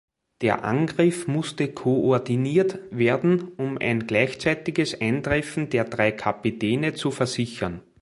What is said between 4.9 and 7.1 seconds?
Eintreffen der drei Capitaine